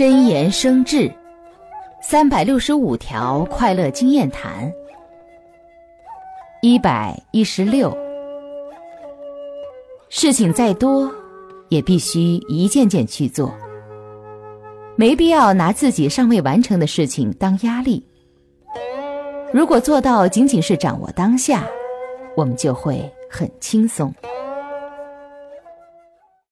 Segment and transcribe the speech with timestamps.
[0.00, 1.12] 真言生智
[2.00, 4.72] 三百六十五条快乐经验谈
[6.62, 7.94] 一百一十六
[10.08, 11.12] 事情再多
[11.68, 13.54] 也必须一件件去做
[14.96, 18.02] 没必要拿自己尚未完成的事情当压力。
[19.52, 21.68] 如果做到仅仅是掌握当下
[22.38, 24.10] 我们就会很轻松。